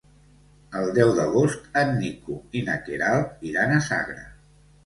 El 0.79 0.87
deu 0.95 1.11
d'agost 1.19 1.69
en 1.83 1.93
Nico 1.99 2.39
i 2.61 2.65
na 2.71 2.79
Queralt 2.89 3.47
iran 3.51 3.75
a 3.79 3.83
Sagra. 3.93 4.27